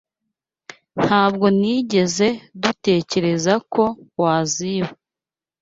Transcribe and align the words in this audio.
Ntabwo 1.03 1.45
nigeze 1.59 2.27
dutekereza 2.61 3.53
ko 3.73 3.83
waziba. 4.21 4.89